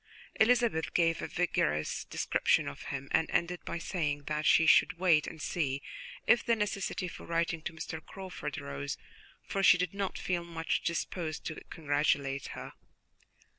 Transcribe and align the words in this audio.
Elizabeth 0.39 0.95
gave 0.95 1.21
a 1.21 1.27
vigorous 1.27 2.05
description 2.05 2.67
of 2.67 2.85
him 2.85 3.07
and 3.11 3.29
ended 3.29 3.63
by 3.65 3.77
saying 3.77 4.23
that 4.23 4.47
she 4.47 4.65
should 4.65 4.97
wait 4.97 5.27
and 5.27 5.39
see 5.43 5.79
if 6.25 6.43
the 6.43 6.55
necessity 6.55 7.07
for 7.07 7.23
writing 7.27 7.61
to 7.61 7.71
Miss 7.71 7.93
Crawford 8.07 8.57
arose, 8.57 8.97
for 9.43 9.61
she 9.61 9.77
did 9.77 9.93
not 9.93 10.17
feel 10.17 10.43
much 10.43 10.81
disposed 10.81 11.45
to 11.45 11.61
congratulate 11.69 12.47
her. 12.57 12.73